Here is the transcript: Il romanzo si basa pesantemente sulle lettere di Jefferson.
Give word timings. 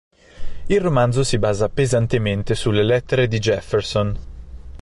Il 0.67 0.81
romanzo 0.81 1.23
si 1.23 1.37
basa 1.37 1.69
pesantemente 1.69 2.55
sulle 2.55 2.81
lettere 2.81 3.27
di 3.27 3.37
Jefferson. 3.37 4.19